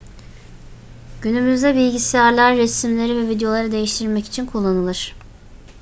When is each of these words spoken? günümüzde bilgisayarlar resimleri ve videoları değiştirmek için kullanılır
günümüzde 1.21 1.75
bilgisayarlar 1.75 2.57
resimleri 2.57 3.17
ve 3.17 3.29
videoları 3.29 3.71
değiştirmek 3.71 4.25
için 4.25 4.45
kullanılır 4.45 5.15